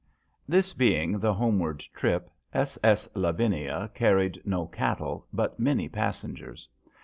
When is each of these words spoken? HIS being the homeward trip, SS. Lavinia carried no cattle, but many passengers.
HIS 0.49 0.73
being 0.73 1.19
the 1.19 1.35
homeward 1.35 1.81
trip, 1.93 2.31
SS. 2.55 3.07
Lavinia 3.13 3.91
carried 3.93 4.41
no 4.43 4.65
cattle, 4.65 5.27
but 5.31 5.59
many 5.59 5.87
passengers. 5.87 6.67